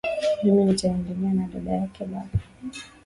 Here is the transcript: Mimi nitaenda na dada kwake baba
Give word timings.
Mimi 0.43 0.63
nitaenda 0.65 1.13
na 1.33 1.47
dada 1.53 1.71
kwake 1.79 2.05
baba 2.05 2.29